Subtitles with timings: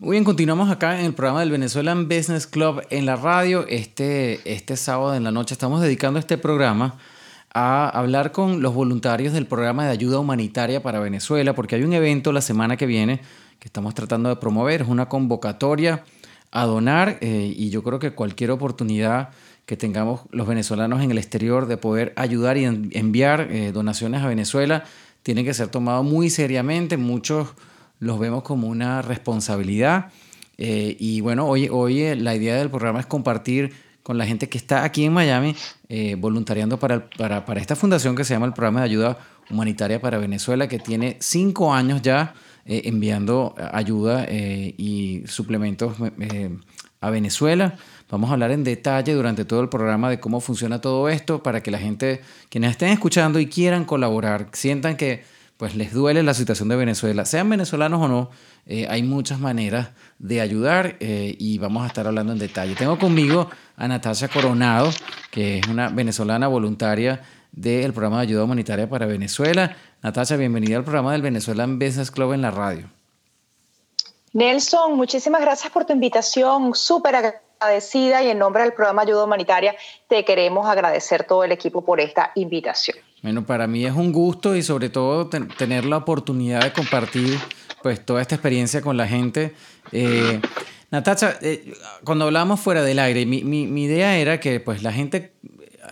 [0.00, 3.66] Muy bien, continuamos acá en el programa del Venezuelan Business Club en la radio.
[3.68, 6.96] Este, este sábado en la noche estamos dedicando este programa
[7.52, 11.92] a hablar con los voluntarios del programa de ayuda humanitaria para Venezuela, porque hay un
[11.92, 13.20] evento la semana que viene
[13.58, 16.02] que estamos tratando de promover, es una convocatoria
[16.50, 19.28] a donar eh, y yo creo que cualquier oportunidad
[19.66, 24.28] que tengamos los venezolanos en el exterior de poder ayudar y enviar eh, donaciones a
[24.28, 24.82] Venezuela
[25.22, 26.96] tiene que ser tomado muy seriamente.
[26.96, 27.48] Muchos
[28.00, 30.10] los vemos como una responsabilidad.
[30.58, 34.48] Eh, y bueno, hoy, hoy eh, la idea del programa es compartir con la gente
[34.48, 35.54] que está aquí en Miami
[35.88, 39.18] eh, voluntariando para, para, para, esta fundación que se llama el Programa de Ayuda
[39.50, 42.34] Humanitaria para Venezuela, que tiene cinco años ya
[42.66, 45.94] enviando ayuda y suplementos
[47.00, 47.74] a Venezuela.
[48.10, 51.62] Vamos a hablar en detalle durante todo el programa de cómo funciona todo esto para
[51.62, 55.24] que la gente, quienes estén escuchando y quieran colaborar, sientan que
[55.60, 58.30] pues les duele la situación de Venezuela, sean venezolanos o no,
[58.64, 62.74] eh, hay muchas maneras de ayudar eh, y vamos a estar hablando en detalle.
[62.74, 64.88] Tengo conmigo a Natasha Coronado,
[65.30, 67.20] que es una venezolana voluntaria
[67.52, 69.76] del programa de ayuda humanitaria para Venezuela.
[70.00, 72.88] Natasha, bienvenida al programa del Venezuelan Business Club en la radio.
[74.32, 79.76] Nelson, muchísimas gracias por tu invitación, súper agradecida y en nombre del programa Ayuda Humanitaria
[80.08, 82.96] te queremos agradecer todo el equipo por esta invitación.
[83.22, 87.38] Bueno, para mí es un gusto y sobre todo tener la oportunidad de compartir
[87.82, 89.54] pues toda esta experiencia con la gente.
[89.92, 90.40] Eh,
[90.90, 95.34] Natacha, eh, cuando hablábamos fuera del aire, mi, idea era que pues la gente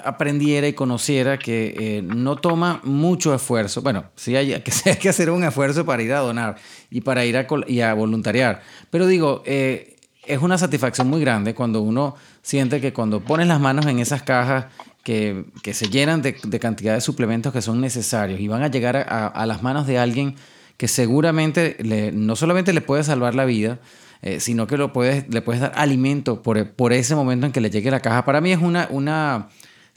[0.04, 3.82] aprendiera y conociera que eh, no toma mucho esfuerzo.
[3.82, 6.56] Bueno, sí hay que, hay que hacer un esfuerzo para ir a donar
[6.90, 8.62] y para ir a, y a voluntariar.
[8.90, 13.84] Pero digo, es una satisfacción muy grande cuando uno siente que cuando pones las manos
[13.84, 14.66] en esas cajas
[15.02, 19.46] que, se llenan de, cantidad de suplementos que son necesarios y van a llegar a,
[19.46, 20.36] las manos de alguien
[20.76, 23.80] que seguramente le, no solamente le puede salvar la vida,
[24.22, 27.60] eh, sino que lo puedes, le puedes dar alimento por, por, ese momento en que
[27.60, 28.24] le llegue la caja.
[28.24, 29.48] Para mí es una, una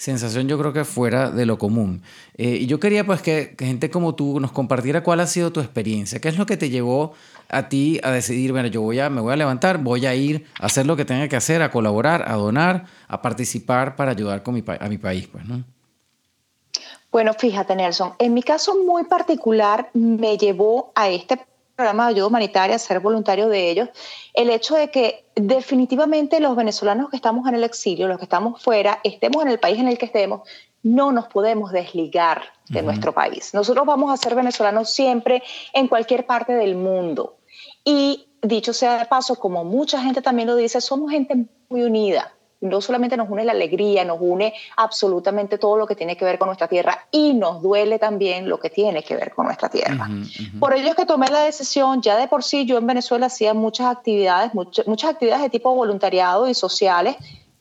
[0.01, 2.01] sensación yo creo que fuera de lo común.
[2.35, 5.59] Eh, y yo quería pues que, gente como tú nos compartiera cuál ha sido tu
[5.59, 7.13] experiencia, qué es lo que te llevó
[7.49, 10.47] a ti a decidir, bueno, yo voy a, me voy a levantar, voy a ir
[10.59, 14.41] a hacer lo que tenga que hacer, a colaborar, a donar, a participar para ayudar
[14.41, 15.63] con mi, a mi país, pues, ¿no?
[17.11, 21.37] Bueno, fíjate, Nelson, en mi caso muy particular me llevó a este
[21.75, 23.89] programa de ayuda humanitaria, ser voluntario de ellos,
[24.33, 28.61] el hecho de que definitivamente los venezolanos que estamos en el exilio, los que estamos
[28.61, 30.47] fuera, estemos en el país en el que estemos,
[30.83, 33.53] no nos podemos desligar de nuestro país.
[33.53, 35.43] Nosotros vamos a ser venezolanos siempre
[35.73, 37.37] en cualquier parte del mundo.
[37.83, 42.31] Y dicho sea de paso, como mucha gente también lo dice, somos gente muy unida
[42.61, 46.37] no solamente nos une la alegría, nos une absolutamente todo lo que tiene que ver
[46.37, 50.07] con nuestra tierra y nos duele también lo que tiene que ver con nuestra tierra.
[50.59, 53.53] Por ello es que tomé la decisión, ya de por sí yo en Venezuela hacía
[53.53, 57.15] muchas actividades, muchas actividades de tipo voluntariado y sociales.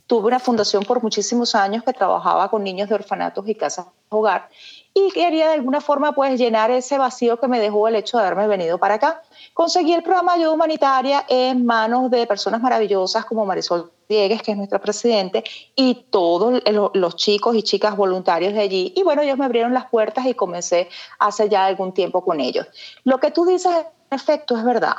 [0.06, 3.92] Tuve una fundación por muchísimos años que trabajaba con niños de orfanatos y casas de
[4.10, 4.48] hogar
[4.92, 8.24] y quería de alguna forma pues llenar ese vacío que me dejó el hecho de
[8.24, 9.22] haberme venido para acá.
[9.54, 14.56] Conseguí el programa ayuda humanitaria en manos de personas maravillosas como Marisol Diegues, que es
[14.56, 15.44] nuestra presidente,
[15.76, 16.62] y todos
[16.94, 18.92] los chicos y chicas voluntarios de allí.
[18.96, 22.66] Y bueno, ellos me abrieron las puertas y comencé hace ya algún tiempo con ellos.
[23.04, 24.96] Lo que tú dices, en efecto, es verdad.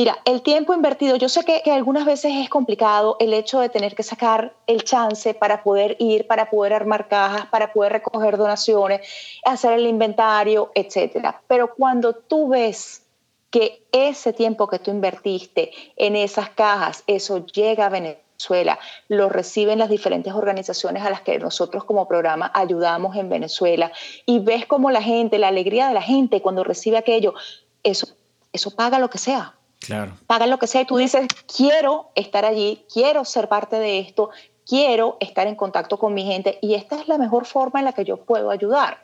[0.00, 3.94] Mira, el tiempo invertido, yo sé que, algunas veces es complicado el hecho de tener
[3.94, 9.06] que sacar el chance para poder ir, para poder armar cajas, para poder recoger donaciones,
[9.44, 11.42] hacer el inventario, etcétera.
[11.46, 13.02] Pero cuando tú ves
[13.50, 18.78] que ese tiempo que tú invertiste en esas cajas, eso llega a Venezuela,
[19.08, 23.92] lo reciben las diferentes organizaciones a las que nosotros como programa ayudamos en Venezuela
[24.24, 27.34] y ves como la gente, la alegría de la gente cuando recibe aquello,
[27.82, 28.08] eso,
[28.54, 30.12] eso paga lo que sea Claro.
[30.26, 34.30] Pagan lo que sea y tú dices, quiero estar allí, quiero ser parte de esto,
[34.66, 37.92] quiero estar en contacto con mi gente y esta es la mejor forma en la
[37.92, 38.98] que yo puedo ayudar.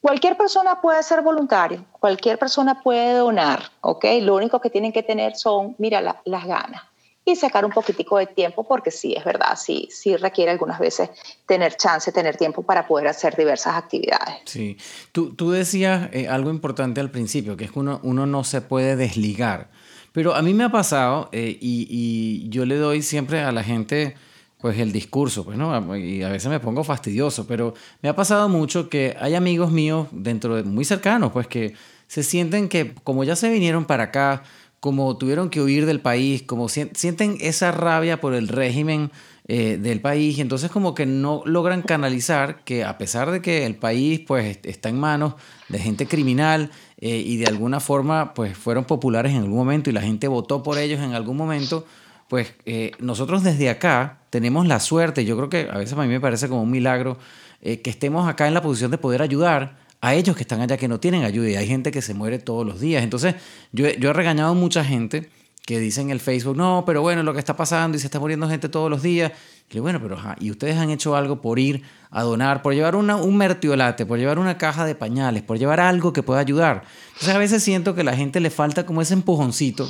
[0.00, 4.04] Cualquier persona puede ser voluntario, cualquier persona puede donar, ¿ok?
[4.20, 6.82] Lo único que tienen que tener son, mira, las ganas
[7.24, 11.08] y sacar un poquitico de tiempo porque sí, es verdad, sí, sí requiere algunas veces
[11.46, 14.36] tener chance, tener tiempo para poder hacer diversas actividades.
[14.44, 14.76] Sí,
[15.12, 18.60] tú, tú decías eh, algo importante al principio, que es que uno, uno no se
[18.60, 19.70] puede desligar.
[20.14, 24.14] Pero a mí me ha pasado eh, y, yo le doy siempre a la gente
[24.60, 25.96] pues el discurso, pues, ¿no?
[25.96, 30.06] Y a veces me pongo fastidioso, pero me ha pasado mucho que hay amigos míos
[30.12, 31.74] dentro de muy cercanos, pues que
[32.06, 34.44] se sienten que como ya se vinieron para acá,
[34.78, 39.10] como tuvieron que huir del país, como sienten esa rabia por el régimen
[39.46, 43.66] eh, del país y entonces como que no logran canalizar que a pesar de que
[43.66, 45.34] el país pues está en manos
[45.68, 49.92] de gente criminal eh, y de alguna forma pues fueron populares en algún momento y
[49.92, 51.84] la gente votó por ellos en algún momento,
[52.26, 56.08] pues eh, nosotros desde acá tenemos la suerte, yo creo que a veces a mí
[56.08, 57.18] me parece como un milagro
[57.60, 60.88] que estemos acá en la posición de poder ayudar a ellos que están allá que
[60.88, 63.02] no tienen ayuda y hay gente que se muere todos los días.
[63.02, 63.34] Entonces
[63.72, 65.28] yo, yo he regañado a mucha gente
[65.66, 68.20] que dicen en el Facebook, no, pero bueno, lo que está pasando y se está
[68.20, 69.32] muriendo gente todos los días.
[69.70, 73.16] Y bueno, pero ¿y ustedes han hecho algo por ir a donar, por llevar una,
[73.16, 76.84] un mertiolate, por llevar una caja de pañales, por llevar algo que pueda ayudar?
[77.08, 79.88] Entonces a veces siento que a la gente le falta como ese empujoncito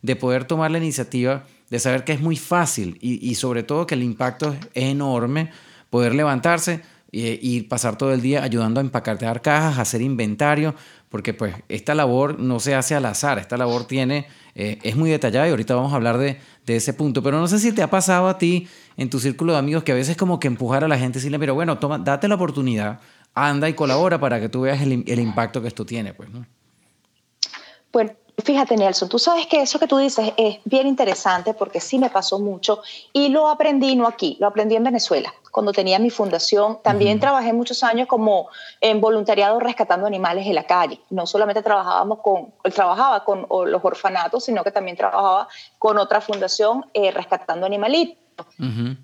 [0.00, 3.94] de poder tomar la iniciativa, de saber que es muy fácil y, sobre todo que
[3.94, 5.50] el impacto es enorme,
[5.90, 10.74] poder levantarse y, pasar todo el día ayudando a empacar cajas, a hacer inventario,
[11.08, 14.28] porque pues esta labor no se hace al azar, esta labor tiene,
[14.58, 17.46] eh, es muy detallada y ahorita vamos a hablar de, de, ese punto, pero no
[17.46, 18.66] sé si te ha pasado a ti
[18.96, 21.38] en tu círculo de amigos que a veces como que empujar a la gente, decirle,
[21.38, 23.00] pero bueno, toma, date la oportunidad,
[23.34, 26.46] anda y colabora para que tú veas el, el impacto que esto tiene, pues, ¿no?
[27.92, 28.12] Bueno,
[28.46, 32.10] Fíjate, Nelson, tú sabes que eso que tú dices es bien interesante porque sí me
[32.10, 32.80] pasó mucho
[33.12, 35.34] y lo aprendí no aquí, lo aprendí en Venezuela.
[35.50, 38.48] Cuando tenía mi fundación, también trabajé muchos años como
[38.80, 41.00] en voluntariado rescatando animales en la calle.
[41.10, 45.48] No solamente trabajábamos con, trabajaba con los orfanatos, sino que también trabajaba
[45.80, 48.25] con otra fundación eh, rescatando animalitos.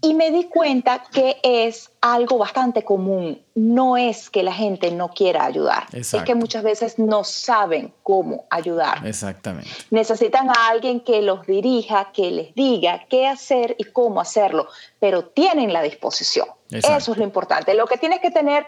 [0.02, 3.40] Y me di cuenta que es algo bastante común.
[3.54, 8.44] No es que la gente no quiera ayudar, es que muchas veces no saben cómo
[8.50, 9.06] ayudar.
[9.06, 9.70] Exactamente.
[9.90, 14.68] Necesitan a alguien que los dirija, que les diga qué hacer y cómo hacerlo,
[15.00, 16.48] pero tienen la disposición.
[16.70, 17.74] Eso es lo importante.
[17.74, 18.66] Lo que tienes que tener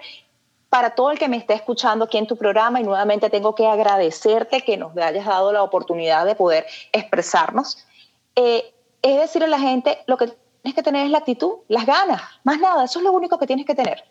[0.69, 3.67] para todo el que me esté escuchando aquí en tu programa y nuevamente tengo que
[3.67, 7.87] agradecerte que nos hayas dado la oportunidad de poder expresarnos.
[8.35, 10.33] Eh, es decir a la gente lo que
[10.65, 13.67] tienes que tener la actitud, las ganas, más nada, eso es lo único que tienes
[13.67, 14.03] que tener.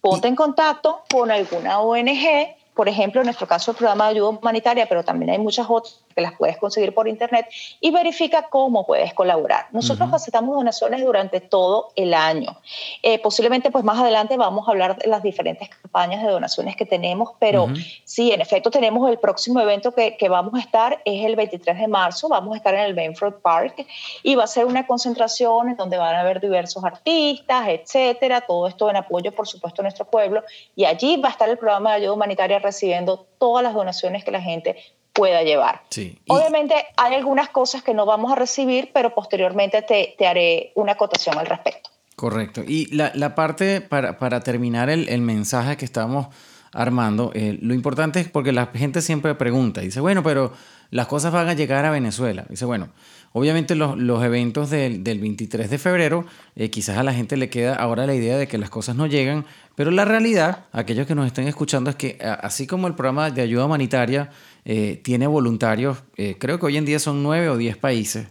[0.00, 4.28] Ponte en contacto con alguna ONG por ejemplo, en nuestro caso el programa de ayuda
[4.28, 7.46] humanitaria, pero también hay muchas otras que las puedes conseguir por internet
[7.80, 9.68] y verifica cómo puedes colaborar.
[9.70, 12.58] Nosotros aceptamos donaciones durante todo el año.
[13.04, 16.84] Eh, posiblemente, pues más adelante vamos a hablar de las diferentes campañas de donaciones que
[16.84, 17.68] tenemos, pero
[18.02, 21.78] sí, en efecto, tenemos el próximo evento que, que, vamos a estar, es el 23
[21.78, 23.86] de marzo, vamos a estar en el Bainford Park
[24.24, 28.66] y va a ser una concentración en donde van a haber diversos artistas, etcétera, todo
[28.66, 30.42] esto en apoyo, por supuesto, a nuestro pueblo
[30.74, 34.32] y allí va a estar el programa de ayuda humanitaria recibiendo todas las donaciones que
[34.32, 34.76] la gente
[35.18, 35.82] pueda llevar.
[36.28, 40.92] Obviamente hay algunas cosas que no vamos a recibir, pero posteriormente te, te haré una
[40.92, 41.90] acotación al respecto.
[42.14, 42.62] Correcto.
[42.66, 46.28] Y la, la parte, para, para terminar el, el, mensaje que estamos
[46.72, 50.52] armando, eh, lo importante es porque la gente siempre pregunta, dice, bueno, pero
[50.90, 52.44] las cosas van a llegar a Venezuela.
[52.48, 52.88] Dice, bueno,
[53.32, 56.24] obviamente los, los eventos del, del, 23 de febrero,
[56.56, 59.06] eh, quizás a la gente le queda ahora la idea de que las cosas no
[59.06, 59.44] llegan,
[59.74, 63.42] pero la realidad, aquellos que nos estén escuchando, es que así como el programa de
[63.42, 64.30] ayuda humanitaria
[64.64, 68.26] eh, tiene voluntarios, eh, creo que hoy en día son nueve o diez países,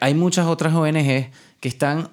[0.00, 1.30] hay muchas otras ONG
[1.66, 2.10] que, están,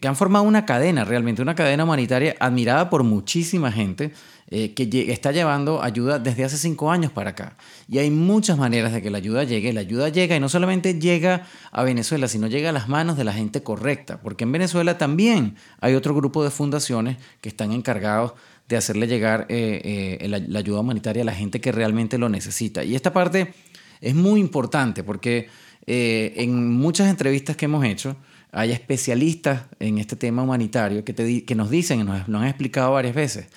[0.00, 4.12] que han formado una cadena, realmente una cadena humanitaria admirada por muchísima gente
[4.48, 7.58] eh, que está llevando ayuda desde hace cinco años para acá.
[7.90, 9.74] Y hay muchas maneras de que la ayuda llegue.
[9.74, 13.24] La ayuda llega y no solamente llega a Venezuela, sino llega a las manos de
[13.24, 14.18] la gente correcta.
[14.22, 18.32] Porque en Venezuela también hay otro grupo de fundaciones que están encargados
[18.66, 22.82] de hacerle llegar eh, eh, la, ayuda humanitaria a la gente que realmente lo necesita.
[22.82, 23.52] Y esta parte
[24.00, 25.50] es muy importante porque
[25.86, 28.16] en muchas entrevistas que hemos hecho,
[28.56, 32.90] hay especialistas en este tema humanitario que, te, que nos dicen, nos lo han explicado
[32.92, 33.48] varias veces,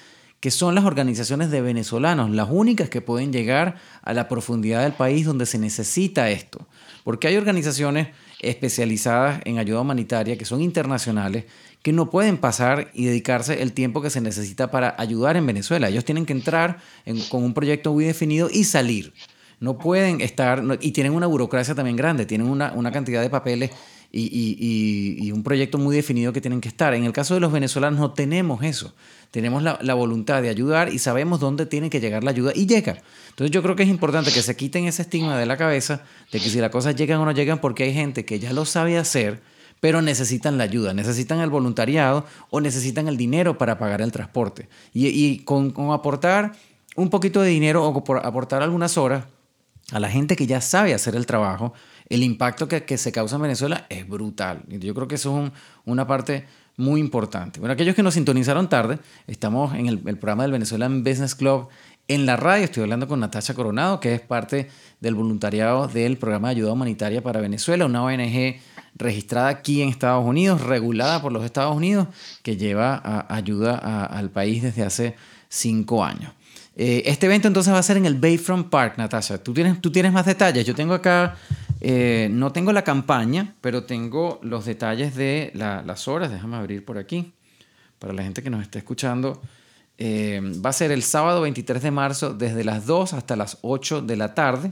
[0.41, 4.91] que son las organizaciones de venezolanos, las únicas que pueden llegar a la profundidad del
[4.91, 6.67] país donde se necesita esto.
[7.05, 8.09] Porque hay organizaciones
[8.41, 11.45] especializadas en ayuda humanitaria que son internacionales
[11.81, 15.87] que no pueden pasar y dedicarse el tiempo que se necesita para ayudar en Venezuela.
[15.87, 16.79] Ellos tienen que entrar
[17.29, 19.13] con un proyecto muy definido y salir.
[19.61, 23.71] No pueden estar, y tienen una burocracia también grande, tienen una, una cantidad de papeles
[24.11, 26.93] y, y, y, un proyecto muy definido que tienen que estar.
[26.95, 28.93] En el caso de los venezolanos no tenemos eso.
[29.29, 32.97] Tenemos la, voluntad de ayudar y sabemos dónde tiene que llegar la ayuda y llega.
[33.29, 36.01] Entonces yo creo que es importante que se quiten ese estigma de la cabeza
[36.31, 38.65] de que si las cosas llegan o no llegan porque hay gente que ya lo
[38.65, 39.41] sabe hacer,
[39.79, 44.67] pero necesitan la ayuda, necesitan el voluntariado o necesitan el dinero para pagar el transporte.
[44.91, 46.53] Y, y con, con aportar
[46.95, 49.25] un poquito de dinero o por aportar algunas horas
[49.91, 51.73] a la gente que ya sabe hacer el trabajo,
[52.09, 54.63] el impacto que, se causa en Venezuela es brutal.
[54.67, 55.53] Yo creo que eso es un,
[55.85, 57.59] una parte muy importante.
[57.59, 61.67] Bueno, aquellos que nos sintonizaron tarde, estamos en el, el, programa del Venezuelan Business Club
[62.07, 62.63] en la radio.
[62.63, 67.21] Estoy hablando con Natasha Coronado, que es parte del voluntariado del programa de ayuda humanitaria
[67.21, 68.59] para Venezuela, una ONG
[68.95, 72.07] registrada aquí en Estados Unidos, regulada por los Estados Unidos,
[72.43, 73.75] que lleva ayuda
[74.05, 75.15] al país desde hace
[75.47, 76.33] cinco años.
[76.75, 79.37] Eh, este evento entonces va a ser en el Bayfront Park, Natasha.
[79.37, 80.65] ¿Tú tienes, tú tienes más detalles.
[80.65, 81.35] Yo tengo acá,
[81.81, 86.31] eh, no tengo la campaña, pero tengo los detalles de las horas.
[86.31, 87.33] Déjame abrir por aquí
[87.99, 89.41] para la gente que nos esté escuchando.
[89.97, 94.01] Eh, va a ser el sábado 23 de marzo desde las 2 hasta las 8
[94.01, 94.71] de la tarde.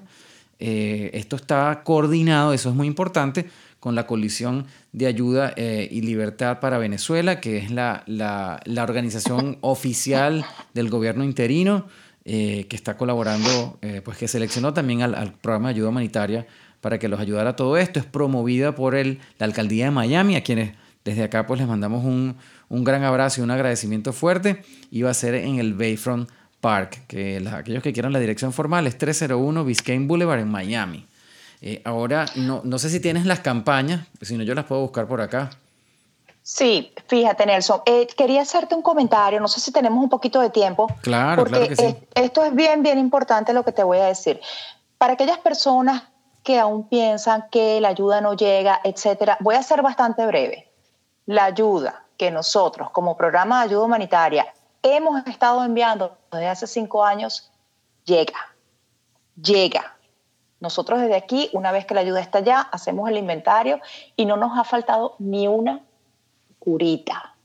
[0.60, 3.50] esto está coordinado, eso es muy importante,
[3.80, 9.60] con la Coalición de Ayuda y Libertad para Venezuela, que es la, la, la organización
[9.62, 11.86] oficial del gobierno interino.
[12.30, 16.46] Eh, que está colaborando, eh, pues que seleccionó también al, programa de ayuda humanitaria
[16.88, 18.00] para que los ayudara a todo esto.
[18.00, 22.06] Es promovida por el, la alcaldía de Miami, a quienes desde acá pues les mandamos
[22.06, 22.38] un,
[22.70, 24.64] un gran abrazo y un agradecimiento fuerte.
[24.90, 26.30] Y va a ser en el Bayfront
[26.62, 31.06] Park, que aquellos que quieran la dirección formal es 301 Biscayne Boulevard en Miami.
[31.60, 35.10] Eh, ahora, no, no sé si tienes las campañas, si no yo las puedo buscar
[35.10, 35.50] por acá.
[36.42, 40.52] Sí, fíjate Nelson, eh, quería hacerte un comentario, no sé si tenemos un poquito de
[40.52, 40.88] tiempo.
[41.02, 41.98] Claro, claro que sí.
[42.16, 44.40] esto es bien, bien importante lo que te voy a decir.
[44.98, 46.04] Para aquellas personas
[46.48, 50.72] que aún piensan que la ayuda no llega, etcétera, voy a ser bastante breve.
[51.26, 57.04] La ayuda que nosotros como programa de ayuda humanitaria hemos estado enviando desde hace cinco
[57.04, 57.52] años
[58.06, 58.56] llega,
[59.36, 59.98] llega.
[60.62, 63.82] Nosotros desde aquí, una vez que la ayuda está allá, hacemos el inventario
[64.16, 65.82] y no nos ha faltado ni una
[66.60, 67.36] curita.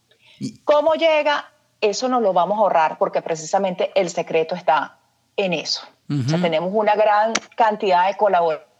[0.62, 1.50] ¿Cómo llega?
[1.80, 4.98] Eso nos lo vamos a ahorrar porque precisamente el secreto está
[5.36, 5.82] en eso.
[6.40, 8.71] tenemos una gran cantidad de colaboradores,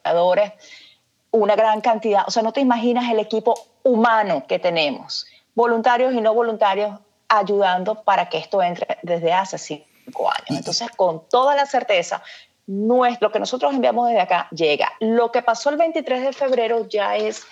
[1.31, 6.21] una gran cantidad, o sea, no te imaginas el equipo humano que tenemos, voluntarios y
[6.21, 10.59] no voluntarios, ayudando para que esto entre desde hace cinco años.
[10.59, 12.23] Entonces, con toda la certeza,
[12.67, 14.93] nuestro, lo que nosotros enviamos desde acá llega.
[15.01, 17.45] Lo que pasó el 23 de febrero ya es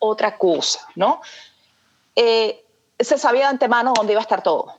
[0.00, 1.20] otra cosa, ¿no?
[2.16, 2.64] Eh,
[2.98, 4.77] se sabía de antemano dónde iba a estar todo.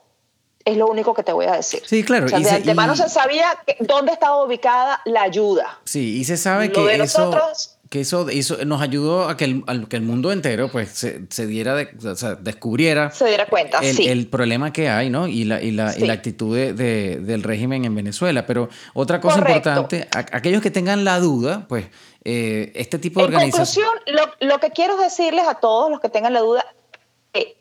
[0.65, 1.81] Es lo único que te voy a decir.
[1.85, 2.27] Sí, claro.
[2.27, 3.47] de antemano se sabía
[3.79, 5.79] dónde estaba ubicada la ayuda.
[5.85, 7.31] Sí, y se sabe que eso,
[7.89, 8.27] que eso,
[8.65, 12.35] nos ayudó a que el, que el mundo entero pues se, diera, de, o sea,
[12.35, 13.09] descubriera.
[13.11, 14.07] Se diera cuenta, el, sí.
[14.07, 15.27] el problema que hay, ¿no?
[15.27, 16.73] Y la, y la, y la actitud de,
[17.19, 18.45] del régimen en Venezuela.
[18.45, 21.85] Pero otra cosa importante, aquellos que tengan la duda, pues
[22.25, 23.85] eh, este tipo de organización.
[23.85, 26.65] En conclusión, lo, lo que quiero decirles a todos los que tengan la duda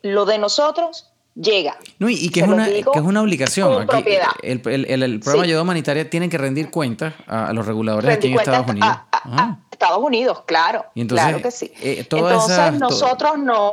[0.01, 1.09] lo de nosotros
[1.41, 1.77] llega.
[1.99, 3.83] No, y, que, es una, que, es una, obligación.
[3.89, 4.11] Aquí,
[4.43, 8.27] el, el, el, programa de ayuda humanitaria tiene que rendir cuentas a, los reguladores aquí
[8.27, 8.97] en Estados Unidos.
[9.11, 10.85] A, Estados Unidos, claro.
[11.07, 11.71] claro que sí.
[11.81, 13.71] Eh, entonces nosotros no,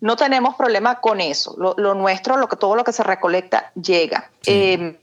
[0.00, 1.54] no tenemos problema con eso.
[1.56, 4.30] Lo, lo, nuestro, lo que, todo lo que se recolecta llega.
[4.44, 5.00] Eh,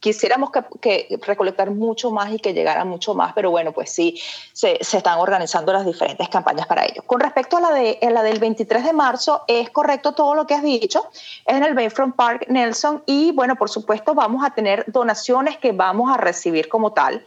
[0.00, 0.50] quisiéramos
[0.80, 4.20] que, recolectar mucho más y que llegara mucho más, pero bueno, pues sí,
[4.52, 7.02] se, están organizando las diferentes campañas para ello.
[7.06, 10.54] Con respecto a la, de, la del 23 de marzo, es correcto todo lo que
[10.54, 11.08] has dicho,
[11.46, 15.72] es en el Bayfront Park Nelson y bueno, por supuesto vamos a tener donaciones que
[15.72, 17.24] vamos a recibir como tal.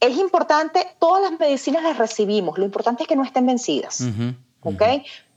[0.00, 4.04] Es importante, todas las medicinas las recibimos, lo importante es que no estén vencidas,
[4.62, 4.82] ¿ok?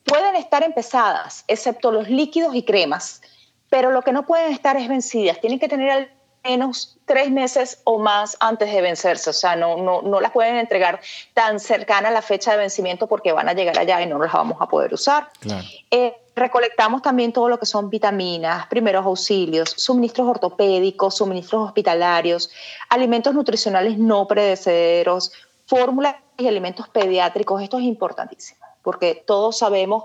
[0.03, 3.21] Pueden estar empezadas, excepto los líquidos y cremas,
[3.69, 6.09] pero lo que no pueden estar es vencidas, tienen que tener el
[6.45, 9.29] menos tres meses o más antes de vencerse.
[9.29, 11.01] O sea, no, no, no las pueden entregar
[11.33, 14.31] tan cercana a la fecha de vencimiento porque van a llegar allá y no las
[14.31, 15.29] vamos a poder usar.
[15.91, 22.49] Eh, recolectamos también todo lo que son vitaminas, primeros auxilios, suministros ortopédicos, suministros hospitalarios,
[22.89, 25.31] alimentos nutricionales no predecederos,
[25.65, 27.61] fórmulas y alimentos pediátricos.
[27.61, 30.03] Esto es importantísimo porque todos sabemos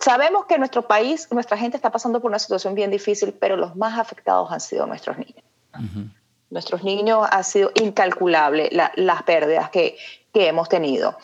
[0.00, 3.74] Sabemos que nuestro país, nuestra gente está pasando por una situación bien difícil, pero los
[3.74, 5.42] más afectados han sido nuestros niños.
[6.50, 9.96] Nuestros niños ha sido incalculable las pérdidas que,
[10.32, 11.16] que hemos tenido.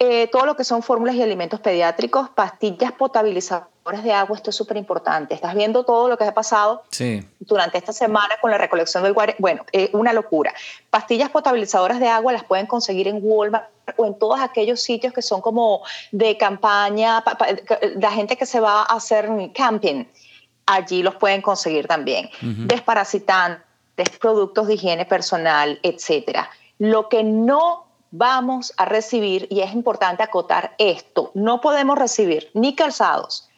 [0.00, 4.56] Eh, todo lo que son fórmulas y alimentos pediátricos, pastillas potabilizadoras de agua, esto es
[4.56, 5.34] súper importante.
[5.34, 6.82] Estás viendo todo lo que ha pasado
[7.38, 9.36] durante esta semana con la recolección del guare.
[9.38, 10.52] Bueno, es una locura.
[10.90, 15.22] Pastillas potabilizadoras de agua las pueden conseguir en Walmart o en todos aquellos sitios que
[15.22, 17.22] son como de campaña,
[17.96, 20.06] la gente que se va a hacer camping,
[20.66, 22.30] allí los pueden conseguir también.
[22.40, 23.73] Desparasitantes
[24.18, 26.50] productos de higiene personal, etcétera.
[26.78, 32.74] Lo que no vamos a recibir, y es importante acotar esto, no podemos recibir ni
[32.74, 33.48] calzados,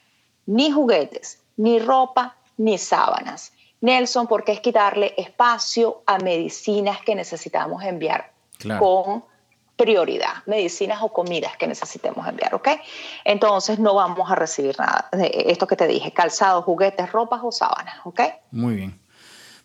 [0.47, 3.53] ni juguetes, ni ropa, ni sábanas.
[3.81, 8.33] Nelson, porque es quitarle espacio a medicinas que necesitamos enviar
[8.79, 9.23] con
[9.77, 12.69] prioridad, medicinas o comidas que necesitemos enviar, ¿ok?
[13.25, 17.53] Entonces no vamos a recibir nada de esto que te dije, calzados, juguetes, ropas o
[17.53, 18.21] sábanas, ¿ok?
[18.51, 19.06] Muy bien.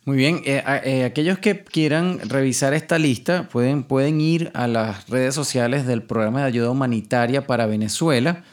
[0.03, 5.08] Muy bien, eh, eh, aquellos que quieran revisar esta lista pueden, pueden ir a las
[5.08, 8.43] redes sociales del programa de ayuda humanitaria para Venezuela.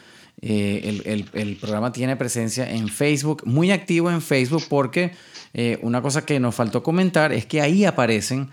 [0.41, 5.11] Eh, el, programa tiene presencia en Facebook, muy activo en Facebook porque
[5.81, 8.51] una cosa que nos faltó comentar es que ahí aparecen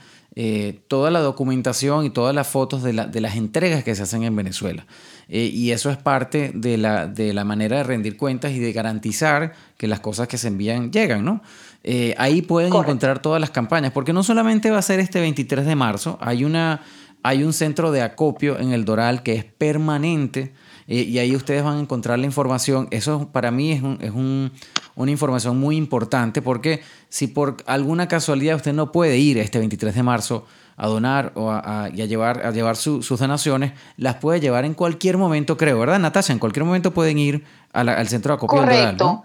[0.88, 4.34] toda la documentación y todas las fotos de, de, las entregas que se hacen en
[4.34, 4.86] Venezuela.
[5.28, 9.52] y eso es parte de la, de la manera de rendir cuentas y de garantizar
[9.76, 11.42] que las cosas que se envían llegan, ¿no?
[11.88, 15.64] Eh, ahí pueden encontrar todas las campañas, porque no solamente va a ser este 23
[15.64, 16.80] de marzo, hay, una,
[17.22, 20.52] hay un centro de acopio en el Doral que es permanente
[20.88, 22.88] eh, y ahí ustedes van a encontrar la información.
[22.90, 28.72] Eso para mí es, es una información muy importante porque si por alguna casualidad usted
[28.72, 30.44] no puede ir este 23 de marzo
[30.76, 34.74] a donar o a, y a llevar, a llevar sus donaciones, las puede llevar en
[34.74, 36.32] cualquier momento, creo, ¿verdad, Natasha?
[36.32, 39.22] En cualquier momento pueden ir al centro de acopio del Doral.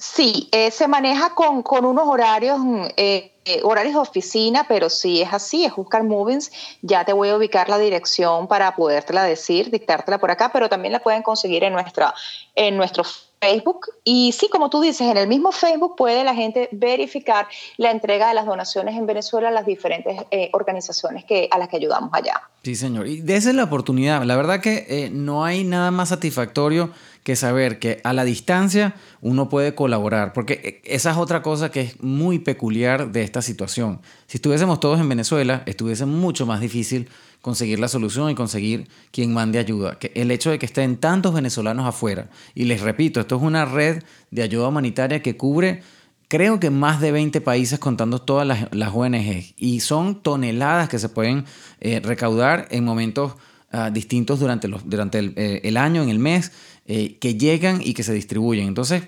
[0.00, 4.88] Sí, eh, se maneja con, con unos horarios, mm, eh, eh, horarios de oficina, pero
[4.88, 6.50] sí es así, es buscar Movings.
[6.80, 10.92] Ya te voy a ubicar la dirección para podértela decir, dictártela por acá, pero también
[10.92, 12.14] la pueden conseguir en, nuestra,
[12.54, 13.04] en nuestro
[13.42, 13.88] Facebook.
[14.02, 18.28] Y sí, como tú dices, en el mismo Facebook puede la gente verificar la entrega
[18.28, 20.16] de las donaciones en Venezuela a las diferentes
[20.52, 22.40] organizaciones que, a las que ayudamos allá.
[22.62, 23.06] Sí, señor.
[23.06, 24.22] Y esa es la oportunidad.
[24.22, 26.90] La verdad que no hay nada más satisfactorio
[27.22, 31.80] que saber que a la distancia uno puede colaborar, porque esa es otra cosa que
[31.82, 34.00] es muy peculiar de esta situación.
[34.26, 37.08] Si estuviésemos todos en Venezuela, estuviese mucho más difícil
[37.40, 39.98] conseguir la solución y conseguir quien mande ayuda.
[40.14, 44.02] El hecho de que estén tantos venezolanos afuera, y les repito, esto es una red
[44.30, 45.82] de ayuda humanitaria que cubre
[46.30, 51.08] creo que más de 20 países contando todas las, ONG, y son toneladas que se
[51.08, 51.44] pueden
[51.80, 53.32] eh, recaudar en momentos
[53.72, 56.52] ah, distintos durante, durante eh, el año, en el mes,
[56.92, 58.66] eh, que llegan y que se distribuyen.
[58.66, 59.04] Entonces,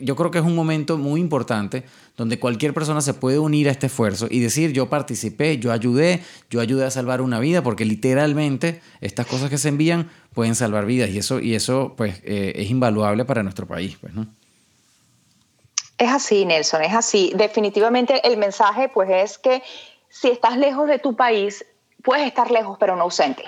[0.00, 1.84] yo creo que es un momento muy importante
[2.16, 6.22] donde cualquier persona se puede unir a este esfuerzo y decir, yo participé, yo ayudé,
[6.48, 10.86] yo ayudé a salvar una vida, porque literalmente estas cosas que se envían pueden salvar
[10.86, 13.98] vidas y eso, y eso pues, eh, es invaluable para nuestro país.
[14.00, 14.26] Pues, ¿no?
[15.98, 17.34] Es así, Nelson, es así.
[17.36, 19.62] Definitivamente el mensaje pues es que
[20.08, 21.66] si estás lejos de tu país,
[22.02, 23.44] puedes estar lejos pero no ausente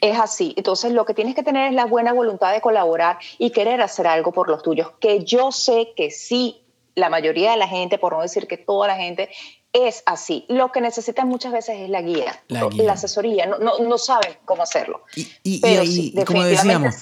[0.00, 0.54] es así.
[0.56, 4.06] Entonces, lo que tienes que tener es la buena voluntad de colaborar y querer hacer
[4.06, 6.60] algo por los tuyos, que yo sé que sí,
[6.94, 9.30] la mayoría de la gente, por no decir que toda la gente,
[9.72, 10.44] es así.
[10.48, 13.46] Lo que necesitan muchas veces es la guía, la, asesoría.
[13.46, 15.02] No, no, no, saben cómo hacerlo.
[15.42, 16.94] Y, Pero sí, como decíamos,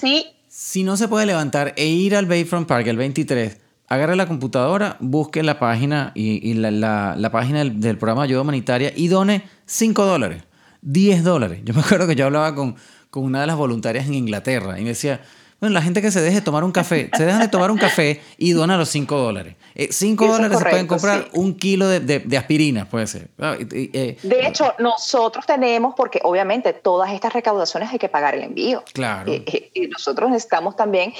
[0.47, 4.97] si no se puede levantar e ir al Bayfront Park el 23, agarre la computadora,
[4.99, 9.43] busque la página y, la, la, página del, del programa de ayuda humanitaria y done
[9.65, 10.43] 5 dólares.
[10.83, 11.61] 10 dólares.
[11.63, 12.75] Yo me acuerdo que yo hablaba con,
[13.09, 15.21] con una de las voluntarias en Inglaterra y me decía,
[15.63, 18.19] bueno, la gente que se deje tomar un café, se dejan de tomar un café
[18.37, 19.55] y dona los 5 dólares.
[19.89, 23.29] 5 eh, dólares se pueden comprar un kilo de, de, aspirina, puede ser.
[23.39, 28.43] Ah, eh, de hecho, nosotros tenemos, porque obviamente todas estas recaudaciones hay que pagar el
[28.43, 28.83] envío.
[28.91, 29.31] Claro.
[29.31, 31.13] Eh, y nosotros necesitamos también,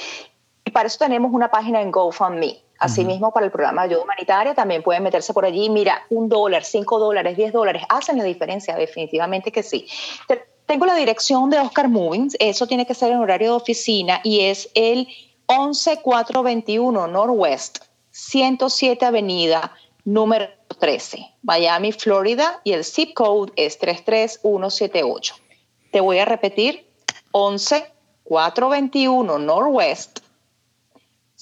[0.64, 2.60] y para eso tenemos una página en GoFundMe.
[2.78, 5.70] Asimismo, para el programa de ayuda humanitaria también pueden meterse por allí.
[5.70, 9.86] Mira, un dólar, cinco dólares, diez dólares, hacen la diferencia, definitivamente que sí.
[10.66, 14.40] Tengo la dirección de Oscar Movings, eso tiene que ser en horario de oficina y
[14.40, 15.06] es el
[15.46, 19.72] 11421 Northwest, 107 Avenida,
[20.04, 20.48] número
[20.78, 25.34] 13, Miami, Florida, y el zip code es 33178.
[25.92, 26.86] Te voy a repetir,
[27.32, 30.23] 11421 Northwest,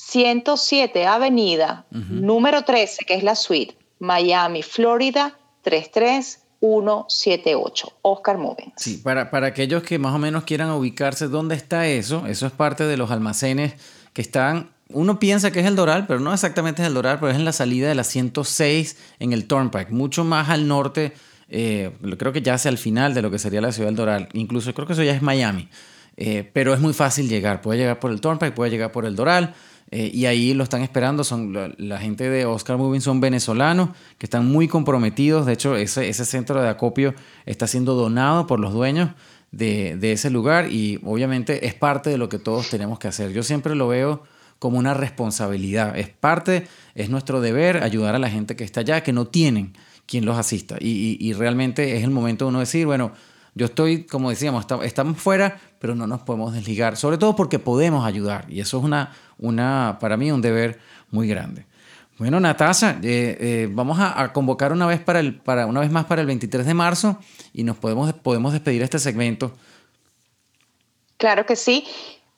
[0.05, 7.93] 107 Avenida, número 13, que es la suite, Miami, Florida, 33178.
[8.03, 8.75] Oscar Movens.
[8.77, 12.27] Sí, para, para aquellos que más o menos quieran ubicarse, ¿dónde está eso?
[12.27, 13.75] Eso es parte de los almacenes
[14.13, 17.31] que están uno piensa que es el Doral, pero no exactamente es el Doral, pero
[17.31, 21.15] es en la salida de la 106 en el Turnpike, mucho más al norte,
[21.49, 24.29] eh, creo que ya hacia el final de lo que sería la ciudad del Doral,
[24.35, 25.71] incluso creo que eso ya es Miami,
[26.19, 29.17] eh, pero es muy fácil llegar, puede llegar por el Turnpike, puede llegar por el
[29.17, 29.55] Doral,
[29.93, 31.23] eh, y ahí lo están esperando.
[31.23, 35.45] Son la, gente de Oscar Moving son venezolanos que están muy comprometidos.
[35.45, 39.11] De hecho, ese, ese centro de acopio está siendo donado por los dueños
[39.51, 43.33] de, de, ese lugar y obviamente es parte de lo que todos tenemos que hacer.
[43.33, 44.23] Yo siempre lo veo
[44.59, 45.99] como una responsabilidad.
[45.99, 49.75] Es parte, es nuestro deber ayudar a la gente que está allá, que no tienen
[50.07, 50.77] quien los asista.
[50.81, 53.13] Y, y, realmente es el momento de uno decir, bueno,
[53.55, 58.07] yo estoy, como decíamos, estamos fuera, pero no nos podemos desligar, sobre todo porque podemos
[58.07, 58.47] ayudar.
[58.49, 61.67] Y eso es una, una, para mí un deber muy grande.
[62.19, 66.05] Bueno, Natasha, eh, eh, vamos a, convocar una vez, para el, para, una vez más
[66.05, 67.19] para el 23 de marzo
[67.53, 69.53] y nos podemos, podemos despedir este segmento.
[71.17, 71.85] Claro que sí.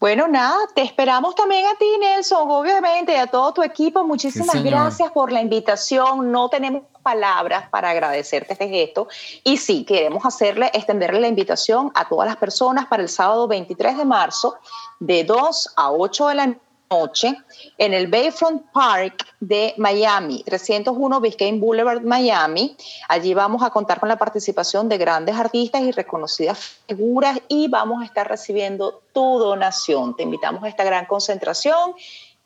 [0.04, 4.04] Bueno, nada, te esperamos también a ti, Nelson, obviamente, y a todo tu equipo.
[4.04, 6.30] Muchísimas gracias por la invitación.
[6.30, 9.08] No tenemos palabras para agradecerte este gesto.
[9.44, 13.96] Y sí, queremos hacerle, extenderle la invitación a todas las personas para el sábado 23
[13.96, 14.56] de marzo,
[15.00, 16.54] de 2 a 8 de la
[16.90, 17.36] noche
[17.78, 22.76] en el Bayfront Park de Miami, 301 Biscayne Boulevard, Miami.
[23.08, 28.02] Allí vamos a contar con la participación de grandes artistas y reconocidas figuras y vamos
[28.02, 30.16] a estar recibiendo tu donación.
[30.16, 31.94] Te invitamos a esta gran concentración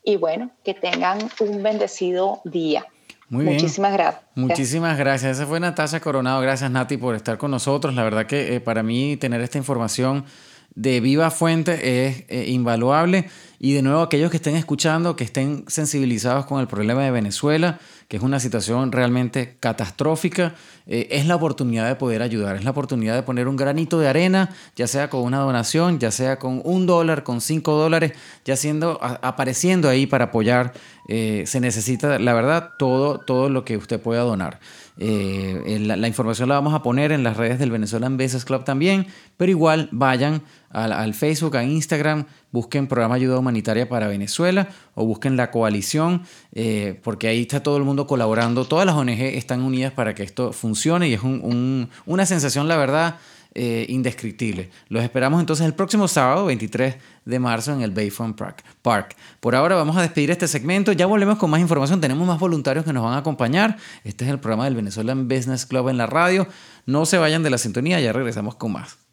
[0.03, 2.85] y bueno, que tengan un bendecido día.
[3.29, 3.55] Muy bien.
[3.57, 4.23] Muchísimas gracias.
[4.35, 5.37] Muchísimas gracias.
[5.37, 6.41] Esa fue Natasha Coronado.
[6.41, 7.93] Gracias, Nati, por estar con nosotros.
[7.93, 10.25] La verdad que eh, para mí tener esta información
[10.73, 13.29] de viva fuente es eh, invaluable.
[13.61, 17.77] Y de nuevo, aquellos que estén escuchando, que estén sensibilizados con el problema de Venezuela,
[18.07, 20.55] que es una situación realmente catastrófica,
[20.87, 24.07] eh, es la oportunidad de poder ayudar, es la oportunidad de poner un granito de
[24.07, 28.13] arena, ya sea con una donación, ya sea con un dólar, con cinco dólares,
[28.45, 30.71] ya siendo, apareciendo ahí para apoyar.
[31.09, 34.59] Eh, se necesita, la verdad, todo, todo lo que usted pueda donar.
[35.01, 39.07] Eh, la, información la vamos a poner en las redes del Venezuelan Business Club también,
[39.37, 45.37] pero igual vayan al, Facebook, a Instagram, busquen Programa Ayuda Humanitaria para Venezuela o busquen
[45.37, 49.93] la coalición, eh, porque ahí está todo el mundo colaborando, todas las ONG están unidas
[49.93, 53.17] para que esto funcione y es una sensación, la verdad,
[53.55, 54.69] eh, indescriptible.
[54.89, 58.63] Los esperamos entonces el próximo sábado, 23 de marzo, en el Bayfront Park.
[58.83, 59.15] Park.
[59.39, 60.91] Por ahora vamos a despedir este segmento.
[60.91, 61.99] Ya volvemos con más información.
[61.99, 63.77] Tenemos más voluntarios que nos van a acompañar.
[64.03, 66.47] Este es el programa del Venezuelan Business Club en la radio.
[66.85, 69.08] No se vayan de la sintonía, ya regresamos con más.